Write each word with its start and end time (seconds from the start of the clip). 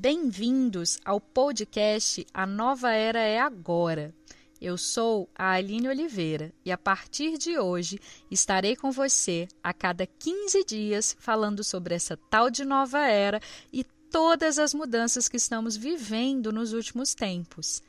Bem-vindos 0.00 0.96
ao 1.04 1.20
podcast 1.20 2.24
A 2.32 2.46
Nova 2.46 2.92
Era 2.92 3.18
é 3.18 3.40
Agora. 3.40 4.14
Eu 4.60 4.78
sou 4.78 5.28
a 5.34 5.50
Aline 5.50 5.88
Oliveira 5.88 6.52
e 6.64 6.70
a 6.70 6.78
partir 6.78 7.36
de 7.36 7.58
hoje 7.58 7.98
estarei 8.30 8.76
com 8.76 8.92
você 8.92 9.48
a 9.60 9.74
cada 9.74 10.06
15 10.06 10.62
dias 10.62 11.16
falando 11.18 11.64
sobre 11.64 11.96
essa 11.96 12.16
tal 12.16 12.48
de 12.48 12.64
nova 12.64 13.08
era 13.08 13.40
e 13.72 13.82
todas 13.82 14.60
as 14.60 14.72
mudanças 14.72 15.28
que 15.28 15.36
estamos 15.36 15.76
vivendo 15.76 16.52
nos 16.52 16.72
últimos 16.72 17.12
tempos. 17.12 17.82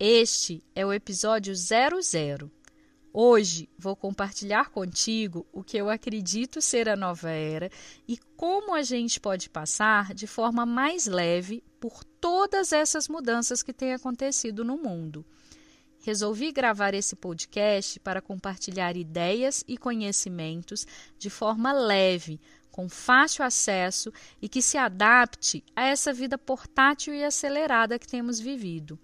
Este 0.00 0.64
é 0.74 0.86
o 0.86 0.92
episódio 0.92 1.52
00 1.54 2.50
Hoje 3.14 3.68
vou 3.78 3.94
compartilhar 3.94 4.70
contigo 4.70 5.46
o 5.52 5.62
que 5.62 5.76
eu 5.76 5.90
acredito 5.90 6.62
ser 6.62 6.88
a 6.88 6.96
nova 6.96 7.28
era 7.28 7.70
e 8.08 8.16
como 8.36 8.74
a 8.74 8.82
gente 8.82 9.20
pode 9.20 9.50
passar 9.50 10.14
de 10.14 10.26
forma 10.26 10.64
mais 10.64 11.06
leve 11.06 11.62
por 11.78 12.02
todas 12.04 12.72
essas 12.72 13.08
mudanças 13.08 13.62
que 13.62 13.74
têm 13.74 13.92
acontecido 13.92 14.64
no 14.64 14.78
mundo. 14.78 15.26
Resolvi 16.00 16.50
gravar 16.52 16.94
esse 16.94 17.14
podcast 17.14 18.00
para 18.00 18.22
compartilhar 18.22 18.96
ideias 18.96 19.62
e 19.68 19.76
conhecimentos 19.76 20.86
de 21.18 21.28
forma 21.28 21.70
leve, 21.70 22.40
com 22.70 22.88
fácil 22.88 23.44
acesso 23.44 24.10
e 24.40 24.48
que 24.48 24.62
se 24.62 24.78
adapte 24.78 25.62
a 25.76 25.84
essa 25.84 26.14
vida 26.14 26.38
portátil 26.38 27.14
e 27.14 27.22
acelerada 27.22 27.98
que 27.98 28.08
temos 28.08 28.40
vivido. 28.40 28.98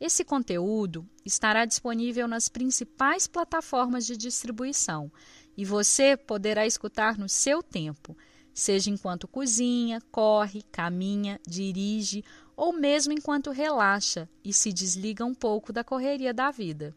Esse 0.00 0.24
conteúdo 0.24 1.08
estará 1.24 1.64
disponível 1.64 2.26
nas 2.26 2.48
principais 2.48 3.26
plataformas 3.26 4.04
de 4.04 4.16
distribuição 4.16 5.10
e 5.56 5.64
você 5.64 6.16
poderá 6.16 6.66
escutar 6.66 7.16
no 7.16 7.28
seu 7.28 7.62
tempo, 7.62 8.16
seja 8.52 8.90
enquanto 8.90 9.28
cozinha, 9.28 10.00
corre, 10.10 10.62
caminha, 10.70 11.40
dirige 11.46 12.24
ou 12.56 12.72
mesmo 12.72 13.12
enquanto 13.12 13.50
relaxa 13.50 14.28
e 14.44 14.52
se 14.52 14.72
desliga 14.72 15.24
um 15.24 15.34
pouco 15.34 15.72
da 15.72 15.84
correria 15.84 16.34
da 16.34 16.50
vida. 16.50 16.94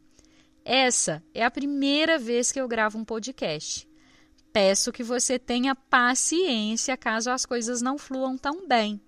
Essa 0.66 1.24
é 1.34 1.46
a 1.46 1.52
primeira 1.52 2.20
vez 2.20 2.52
que 2.52 2.60
eu 2.60 2.68
gravo 2.68 2.98
um 2.98 3.06
podcast. 3.06 3.88
Peço 4.52 4.92
que 4.92 5.04
você 5.04 5.40
tenha 5.40 5.76
paciência 5.76 6.98
caso 6.98 7.30
as 7.30 7.46
coisas 7.46 7.82
não 7.82 7.98
fluam 7.98 8.38
tão 8.38 8.68
bem. 8.68 9.00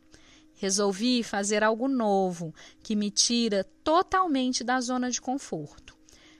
Resolvi 0.59 1.23
fazer 1.23 1.63
algo 1.63 1.87
novo 1.87 2.53
que 2.83 2.93
me 2.93 3.09
tira 3.09 3.63
totalmente 3.81 4.61
da 4.61 4.81
zona 4.81 5.09
de 5.09 5.21
conforto. 5.21 5.97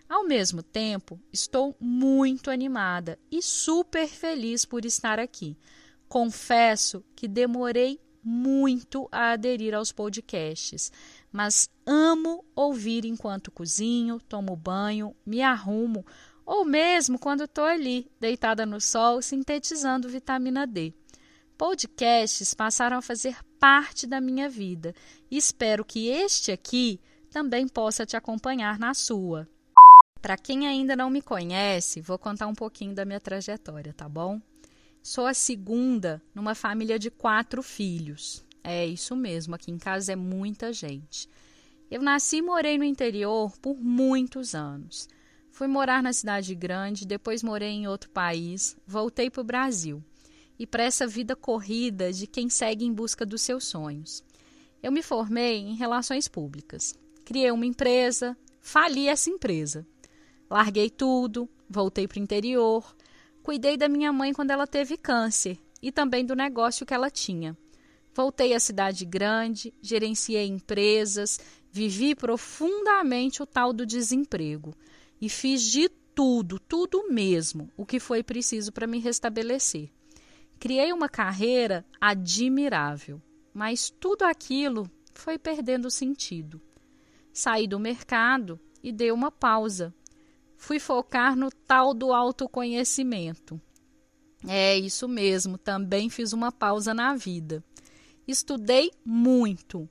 Ao 0.10 0.26
mesmo 0.26 0.62
tempo, 0.62 1.18
estou 1.32 1.74
muito 1.80 2.52
animada 2.52 3.18
e 3.32 3.42
super 3.42 4.10
feliz 4.10 4.66
por 4.66 4.84
estar 4.84 5.20
aqui. 5.20 5.58
Confesso 6.10 7.02
que 7.16 7.30
demorei 7.30 7.98
muito 8.22 9.08
a 9.10 9.32
aderir 9.32 9.74
aos 9.74 9.94
podcasts, 9.94 10.92
mas 11.32 11.70
amo 11.86 12.44
ouvir 12.54 13.06
enquanto 13.06 13.50
cozinho, 13.50 14.20
tomo 14.20 14.54
banho, 14.54 15.16
me 15.26 15.42
arrumo 15.42 16.06
ou 16.46 16.66
mesmo 16.66 17.18
quando 17.18 17.46
estou 17.46 17.64
ali, 17.64 18.12
deitada 18.20 18.66
no 18.66 18.82
sol, 18.82 19.22
sintetizando 19.22 20.10
vitamina 20.10 20.68
D. 20.68 20.94
Podcasts 21.58 22.54
passaram 22.54 22.98
a 22.98 23.02
fazer 23.02 23.38
parte 23.60 24.08
da 24.08 24.22
minha 24.22 24.50
vida 24.50 24.96
espero 25.30 25.84
que 25.84 26.08
este 26.08 26.52
aqui 26.52 27.00
também 27.30 27.68
possa 27.68 28.06
te 28.06 28.16
acompanhar 28.16 28.80
na 28.80 28.94
sua. 28.94 29.48
Para 30.22 30.38
quem 30.38 30.68
ainda 30.68 30.96
não 30.96 31.10
me 31.10 31.22
conhece, 31.22 32.02
vou 32.02 32.18
contar 32.18 32.48
um 32.48 32.56
pouquinho 32.56 32.96
da 32.96 33.06
minha 33.06 33.20
trajetória, 33.20 33.94
tá 33.94 34.08
bom? 34.08 34.42
Sou 35.04 35.26
a 35.26 35.34
segunda 35.34 36.22
numa 36.34 36.56
família 36.56 36.98
de 36.98 37.12
quatro 37.12 37.62
filhos. 37.62 38.44
É 38.64 38.86
isso 38.86 39.16
mesmo, 39.16 39.56
aqui 39.56 39.72
em 39.72 39.78
casa 39.78 40.14
é 40.14 40.16
muita 40.16 40.74
gente. 40.74 41.30
Eu 41.92 42.02
nasci 42.02 42.38
e 42.38 42.42
morei 42.42 42.78
no 42.78 42.84
interior 42.84 43.58
por 43.60 43.78
muitos 43.78 44.56
anos. 44.56 45.08
Fui 45.52 45.68
morar 45.68 46.04
na 46.04 46.14
cidade 46.14 46.54
grande, 46.56 47.08
depois 47.08 47.44
morei 47.44 47.72
em 47.72 47.88
outro 47.88 48.10
país, 48.10 48.78
voltei 48.86 49.30
para 49.30 49.42
o 49.42 49.46
Brasil 49.46 50.04
e 50.60 50.68
para 50.68 50.84
essa 50.84 51.08
vida 51.08 51.38
corrida 51.38 52.12
de 52.12 52.28
quem 52.28 52.50
segue 52.50 52.84
em 52.84 52.94
busca 52.94 53.26
dos 53.26 53.42
seus 53.42 53.64
sonhos. 53.64 54.22
Eu 54.84 54.92
me 54.92 55.02
formei 55.02 55.58
em 55.58 55.76
relações 55.76 56.28
públicas. 56.28 56.94
Criei 57.24 57.50
uma 57.50 57.66
empresa, 57.66 58.38
fali 58.60 59.08
essa 59.08 59.30
empresa. 59.30 59.88
Larguei 60.50 60.90
tudo, 60.90 61.50
voltei 61.70 62.08
para 62.08 62.20
o 62.20 62.24
interior, 62.24 62.96
cuidei 63.42 63.78
da 63.78 63.88
minha 63.88 64.12
mãe 64.12 64.34
quando 64.34 64.52
ela 64.52 64.68
teve 64.68 64.98
câncer 64.98 65.58
e 65.82 65.92
também 65.92 66.26
do 66.26 66.36
negócio 66.36 66.86
que 66.86 66.94
ela 66.94 67.10
tinha. 67.10 67.58
Voltei 68.14 68.54
à 68.54 68.60
cidade 68.60 69.06
grande, 69.06 69.74
gerenciei 69.82 70.48
empresas, 70.48 71.40
vivi 71.72 72.16
profundamente 72.16 73.42
o 73.42 73.46
tal 73.46 73.72
do 73.72 73.86
desemprego 73.86 74.74
e 75.22 75.30
fiz 75.30 75.62
de 75.62 75.88
tudo, 76.14 76.60
tudo 76.60 77.08
mesmo, 77.10 77.70
o 77.78 77.86
que 77.86 78.00
foi 78.00 78.24
preciso 78.24 78.74
para 78.74 78.88
me 78.88 79.00
restabelecer. 79.00 79.90
Criei 80.60 80.92
uma 80.92 81.08
carreira 81.08 81.86
admirável, 82.02 83.22
mas 83.54 83.90
tudo 83.90 84.24
aquilo 84.24 84.92
foi 85.14 85.40
perdendo 85.40 85.90
sentido. 85.90 86.62
Saí 87.32 87.66
do 87.66 87.80
mercado 87.80 88.60
e 88.84 88.92
dei 88.92 89.12
uma 89.12 89.32
pausa. 89.32 89.94
Fui 90.58 90.78
focar 90.78 91.36
no 91.36 91.50
tal 91.50 91.94
do 91.94 92.12
autoconhecimento. 92.12 93.60
É 94.46 94.78
isso 94.78 95.08
mesmo, 95.08 95.58
também 95.58 96.10
fiz 96.10 96.34
uma 96.34 96.52
pausa 96.52 96.94
na 96.94 97.16
vida. 97.16 97.64
Estudei 98.28 98.92
muito 99.06 99.90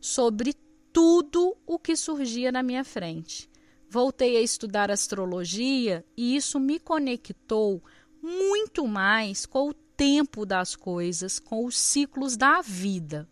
sobre 0.00 0.54
tudo 0.92 1.54
o 1.66 1.78
que 1.78 1.94
surgia 1.94 2.50
na 2.50 2.62
minha 2.62 2.84
frente. 2.84 3.50
Voltei 3.88 4.36
a 4.38 4.40
estudar 4.40 4.90
astrologia 4.90 6.04
e 6.16 6.36
isso 6.36 6.58
me 6.58 6.78
conectou 6.78 7.82
muito 8.22 8.86
mais 8.86 9.46
com 9.46 9.68
o 9.68 9.74
tempo 9.96 10.44
das 10.44 10.76
coisas, 10.76 11.38
com 11.38 11.64
os 11.64 11.76
ciclos 11.76 12.36
da 12.36 12.60
vida. 12.60 13.28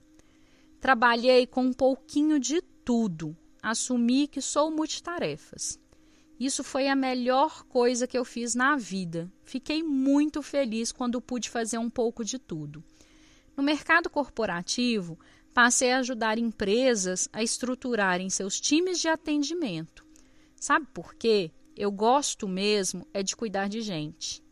Trabalhei 0.81 1.47
com 1.47 1.67
um 1.67 1.73
pouquinho 1.73 2.39
de 2.39 2.63
tudo, 2.85 3.37
assumi 3.63 4.27
que 4.27 4.41
sou 4.41 4.71
multitarefas. 4.71 5.79
Isso 6.41 6.65
foi 6.65 6.89
a 6.89 6.97
melhor 6.97 7.65
coisa 7.65 8.07
que 8.07 8.19
eu 8.19 8.25
fiz 8.25 8.55
na 8.55 8.77
vida. 8.77 9.31
Fiquei 9.45 9.83
muito 9.83 10.43
feliz 10.43 10.91
quando 10.91 11.21
pude 11.21 11.49
fazer 11.49 11.79
um 11.79 11.91
pouco 11.91 12.25
de 12.25 12.39
tudo. 12.39 12.83
No 13.57 13.63
mercado 13.63 14.11
corporativo, 14.11 15.19
passei 15.53 15.93
a 15.93 15.99
ajudar 15.99 16.39
empresas 16.39 17.29
a 17.33 17.43
estruturarem 17.43 18.29
seus 18.29 18.61
times 18.61 19.01
de 19.01 19.07
atendimento. 19.07 20.05
Sabe 20.57 20.87
por 20.93 21.15
quê? 21.15 21.53
Eu 21.77 21.93
gosto 21.93 22.49
mesmo 22.49 23.07
é 23.13 23.23
de 23.23 23.37
cuidar 23.37 23.69
de 23.69 23.81
gente 23.81 24.44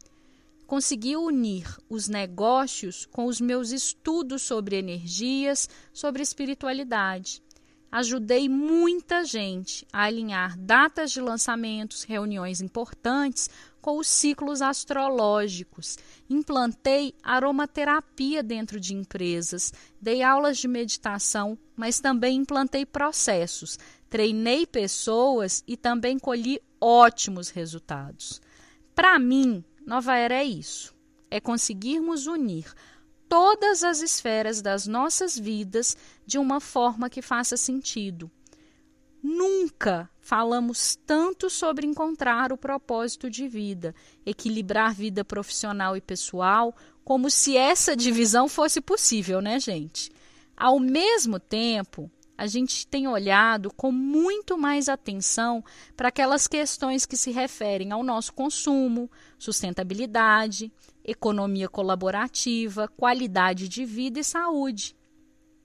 consegui 0.72 1.19
unir 1.19 1.66
os 1.87 2.09
negócios 2.09 3.05
com 3.05 3.27
os 3.27 3.43
meus 3.43 3.72
estudos 3.72 4.41
sobre 4.41 4.77
energias, 4.77 5.69
sobre 5.93 6.22
espiritualidade. 6.22 7.43
Ajudei 7.91 8.49
muita 8.49 9.22
gente 9.22 9.87
a 9.93 10.05
alinhar 10.05 10.59
datas 10.59 11.12
de 11.12 11.21
lançamentos, 11.21 12.05
reuniões 12.05 12.62
importantes 12.62 13.50
com 13.83 13.99
os 13.99 14.06
ciclos 14.06 14.62
astrológicos. 14.62 15.99
Implantei 16.31 17.15
aromaterapia 17.22 18.43
dentro 18.43 18.81
de 18.81 18.94
empresas, 18.94 19.75
dei 20.00 20.22
aulas 20.22 20.56
de 20.56 20.69
meditação, 20.69 21.59
mas 21.77 22.00
também 22.00 22.39
implantei 22.39 22.87
processos, 22.87 23.78
treinei 24.09 24.65
pessoas 24.65 25.62
e 25.66 25.77
também 25.77 26.19
colhi 26.19 26.59
ótimos 26.81 27.50
resultados. 27.50 28.41
Para 28.95 29.19
mim, 29.19 29.63
Nova 29.87 30.17
Era 30.17 30.34
é 30.34 30.45
isso: 30.45 30.95
é 31.31 31.41
conseguirmos 31.41 32.27
unir 32.27 32.73
todas 33.29 33.83
as 33.83 34.03
esferas 34.03 34.61
das 34.61 34.87
nossas 34.87 35.39
vidas 35.39 35.97
de 36.27 36.39
uma 36.39 36.61
forma 36.61 37.09
que 37.09 37.23
faça 37.23 37.57
sentido. 37.57 38.31
Nunca 39.23 40.11
falamos 40.21 40.97
tanto 41.07 41.49
sobre 41.49 41.87
encontrar 41.87 42.53
o 42.53 42.59
propósito 42.59 43.31
de 43.31 43.49
vida, 43.49 43.95
equilibrar 44.27 44.93
vida 44.93 45.25
profissional 45.25 45.97
e 45.97 46.01
pessoal, 46.01 46.75
como 47.05 47.31
se 47.31 47.57
essa 47.57 47.97
divisão 47.97 48.49
fosse 48.49 48.81
possível, 48.81 49.41
né, 49.41 49.59
gente? 49.59 50.11
Ao 50.57 50.79
mesmo 50.79 51.39
tempo, 51.39 52.11
a 52.37 52.47
gente 52.47 52.87
tem 52.87 53.07
olhado 53.07 53.73
com 53.75 53.93
muito 53.93 54.57
mais 54.59 54.89
atenção 54.89 55.63
para 55.97 56.09
aquelas 56.09 56.47
questões 56.47 57.07
que 57.07 57.17
se 57.17 57.31
referem 57.31 57.93
ao 57.93 58.03
nosso 58.03 58.33
consumo, 58.33 59.11
sustentabilidade, 59.39 60.73
economia 61.05 61.69
colaborativa, 61.69 62.89
qualidade 62.89 63.69
de 63.69 63.84
vida 63.84 64.21
e 64.21 64.25
saúde. 64.25 64.97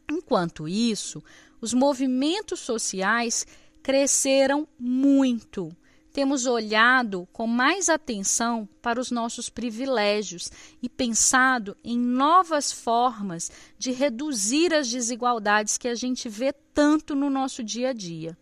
Enquanto 0.09 0.67
isso, 0.67 1.23
os 1.59 1.73
movimentos 1.73 2.59
sociais 2.59 3.45
cresceram 3.81 4.67
muito. 4.79 5.75
Temos 6.17 6.47
olhado 6.47 7.27
com 7.31 7.45
mais 7.45 7.89
atenção 7.89 8.67
para 8.81 8.99
os 8.99 9.11
nossos 9.11 9.51
privilégios 9.51 10.49
e 10.81 10.89
pensado 10.89 11.77
em 11.83 11.95
novas 11.95 12.71
formas 12.71 13.51
de 13.77 13.91
reduzir 13.91 14.73
as 14.73 14.89
desigualdades 14.89 15.77
que 15.77 15.87
a 15.87 15.93
gente 15.93 16.27
vê 16.27 16.51
tanto 16.51 17.13
no 17.13 17.29
nosso 17.29 17.63
dia 17.63 17.89
a 17.89 17.93
dia. 17.93 18.35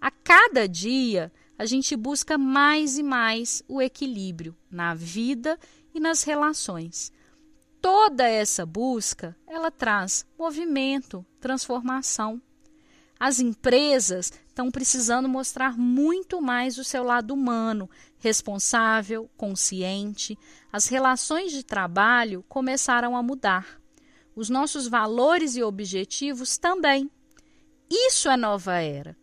A 0.00 0.10
cada 0.10 0.66
dia, 0.66 1.30
a 1.58 1.66
gente 1.66 1.94
busca 1.94 2.38
mais 2.38 2.96
e 2.96 3.02
mais 3.02 3.62
o 3.68 3.82
equilíbrio 3.82 4.56
na 4.70 4.94
vida 4.94 5.58
e 5.92 6.00
nas 6.00 6.22
relações. 6.22 7.12
Toda 7.82 8.26
essa 8.26 8.64
busca, 8.64 9.36
ela 9.46 9.70
traz 9.70 10.24
movimento, 10.38 11.22
transformação. 11.38 12.40
As 13.20 13.38
empresas 13.38 14.32
estão 14.48 14.70
precisando 14.70 15.28
mostrar 15.28 15.76
muito 15.76 16.40
mais 16.40 16.78
o 16.78 16.84
seu 16.84 17.02
lado 17.04 17.34
humano, 17.34 17.88
responsável, 18.18 19.28
consciente. 19.36 20.38
As 20.72 20.86
relações 20.86 21.52
de 21.52 21.62
trabalho 21.62 22.42
começaram 22.48 23.14
a 23.14 23.22
mudar. 23.22 23.78
Os 24.34 24.48
nossos 24.48 24.88
valores 24.88 25.54
e 25.54 25.62
objetivos 25.62 26.56
também. 26.56 27.10
Isso 27.90 28.30
é 28.30 28.38
nova 28.38 28.80
era. 28.80 29.14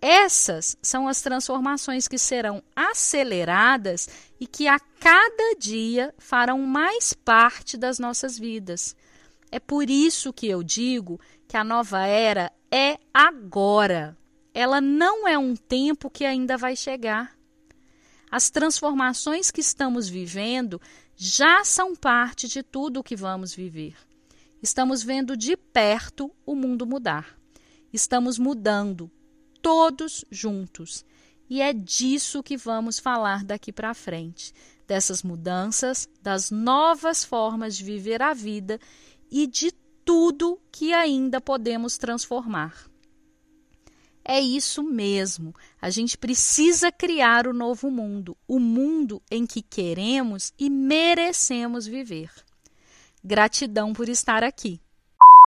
Essas 0.00 0.76
são 0.82 1.06
as 1.06 1.22
transformações 1.22 2.08
que 2.08 2.18
serão 2.18 2.60
aceleradas 2.74 4.08
e 4.40 4.48
que 4.48 4.66
a 4.66 4.80
cada 4.98 5.54
dia 5.58 6.12
farão 6.18 6.58
mais 6.58 7.12
parte 7.12 7.76
das 7.76 8.00
nossas 8.00 8.36
vidas. 8.36 8.96
É 9.50 9.60
por 9.60 9.88
isso 9.88 10.32
que 10.32 10.48
eu 10.48 10.62
digo 10.62 11.20
que 11.46 11.56
a 11.56 11.62
nova 11.62 12.04
era 12.04 12.52
é 12.74 12.98
agora. 13.14 14.18
Ela 14.52 14.80
não 14.80 15.28
é 15.28 15.38
um 15.38 15.54
tempo 15.54 16.10
que 16.10 16.24
ainda 16.24 16.56
vai 16.56 16.74
chegar. 16.74 17.38
As 18.28 18.50
transformações 18.50 19.52
que 19.52 19.60
estamos 19.60 20.08
vivendo 20.08 20.80
já 21.14 21.64
são 21.64 21.94
parte 21.94 22.48
de 22.48 22.64
tudo 22.64 22.98
o 22.98 23.04
que 23.04 23.14
vamos 23.14 23.54
viver. 23.54 23.96
Estamos 24.60 25.04
vendo 25.04 25.36
de 25.36 25.56
perto 25.56 26.28
o 26.44 26.56
mundo 26.56 26.84
mudar. 26.84 27.38
Estamos 27.92 28.40
mudando, 28.40 29.08
todos 29.62 30.24
juntos. 30.28 31.04
E 31.48 31.62
é 31.62 31.72
disso 31.72 32.42
que 32.42 32.56
vamos 32.56 32.98
falar 32.98 33.44
daqui 33.44 33.72
para 33.72 33.94
frente, 33.94 34.52
dessas 34.84 35.22
mudanças, 35.22 36.08
das 36.20 36.50
novas 36.50 37.22
formas 37.22 37.76
de 37.76 37.84
viver 37.84 38.20
a 38.20 38.34
vida 38.34 38.80
e 39.30 39.46
de 39.46 39.70
tudo 40.04 40.60
que 40.70 40.92
ainda 40.92 41.40
podemos 41.40 41.96
transformar. 41.96 42.88
É 44.24 44.40
isso 44.40 44.82
mesmo. 44.82 45.54
A 45.80 45.90
gente 45.90 46.16
precisa 46.16 46.90
criar 46.90 47.46
o 47.46 47.52
novo 47.52 47.90
mundo, 47.90 48.36
o 48.48 48.58
mundo 48.58 49.22
em 49.30 49.46
que 49.46 49.60
queremos 49.60 50.52
e 50.58 50.70
merecemos 50.70 51.86
viver. 51.86 52.30
Gratidão 53.22 53.92
por 53.92 54.08
estar 54.08 54.42
aqui. 54.42 54.80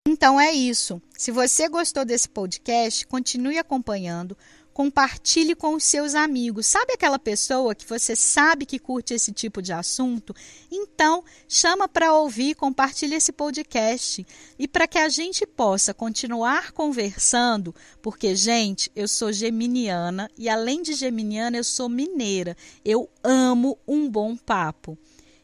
Então 0.07 0.39
é 0.39 0.51
isso. 0.51 1.01
Se 1.17 1.31
você 1.31 1.67
gostou 1.67 2.05
desse 2.05 2.29
podcast, 2.29 3.05
continue 3.07 3.57
acompanhando 3.57 4.37
compartilhe 4.79 5.55
com 5.55 5.73
os 5.73 5.83
seus 5.83 6.15
amigos. 6.15 6.65
Sabe 6.65 6.93
aquela 6.93 7.19
pessoa 7.19 7.75
que 7.75 7.85
você 7.85 8.15
sabe 8.15 8.65
que 8.65 8.79
curte 8.79 9.13
esse 9.13 9.33
tipo 9.33 9.61
de 9.61 9.73
assunto? 9.73 10.33
Então, 10.71 11.21
chama 11.49 11.85
para 11.85 12.13
ouvir, 12.13 12.55
compartilhe 12.55 13.13
esse 13.13 13.33
podcast. 13.33 14.25
E 14.57 14.69
para 14.69 14.87
que 14.87 14.97
a 14.97 15.09
gente 15.09 15.45
possa 15.45 15.93
continuar 15.93 16.71
conversando, 16.71 17.75
porque, 18.01 18.33
gente, 18.37 18.89
eu 18.95 19.05
sou 19.05 19.33
geminiana 19.33 20.31
e 20.37 20.47
além 20.47 20.81
de 20.81 20.93
geminiana, 20.93 21.57
eu 21.57 21.63
sou 21.65 21.89
mineira. 21.89 22.55
Eu 22.85 23.09
amo 23.21 23.77
um 23.85 24.09
bom 24.09 24.37
papo. 24.37 24.97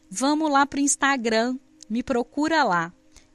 Vamos 0.08 0.50
lá 0.50 0.64
para 0.64 0.78
o 0.78 0.82
Instagram, 0.82 1.58
me 1.90 2.02
procura 2.02 2.64
lá. 2.64 2.90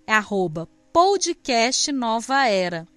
É 0.07 0.13
arroba 0.13 0.68
podcast 0.92 1.92
Nova 1.92 2.48
Era 2.48 2.88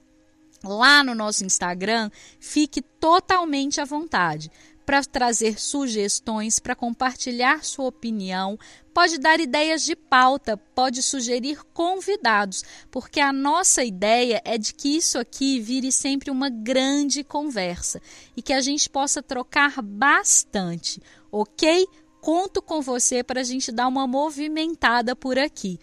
lá 0.64 1.05
no 1.05 1.14
nosso 1.14 1.44
Instagram, 1.44 2.11
fique 2.40 2.82
totalmente 2.82 3.81
à 3.81 3.84
vontade 3.84 4.50
para 4.84 5.02
trazer 5.02 5.61
sugestões, 5.61 6.58
para 6.58 6.75
compartilhar 6.75 7.64
sua 7.64 7.87
opinião, 7.87 8.58
pode 8.93 9.19
dar 9.19 9.40
ideias 9.40 9.82
de 9.82 9.96
pauta, 9.96 10.56
pode 10.56 11.02
sugerir 11.02 11.64
convidados, 11.72 12.62
porque 12.90 13.20
a 13.20 13.32
nossa 13.32 13.82
ideia 13.82 14.40
é 14.44 14.58
de 14.58 14.75
que 14.75 14.96
isso 14.96 15.19
aqui 15.19 15.58
vire 15.58 15.90
sempre 15.90 16.31
uma 16.31 16.50
grande 16.50 17.25
conversa 17.25 18.00
e 18.37 18.43
que 18.43 18.52
a 18.52 18.61
gente 18.61 18.88
possa 18.90 19.22
trocar 19.22 19.81
bastante, 19.82 21.02
ok? 21.32 21.87
Conto 22.20 22.62
com 22.62 22.81
você 22.81 23.22
para 23.22 23.40
a 23.40 23.44
gente 23.44 23.72
dar 23.72 23.88
uma 23.88 24.06
movimentada 24.06 25.14
por 25.14 25.38
aqui. 25.38 25.78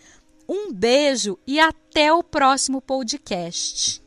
Um 0.47 0.73
beijo 0.73 1.37
e 1.45 1.59
até 1.59 2.11
o 2.11 2.23
próximo 2.23 2.81
podcast. 2.81 4.01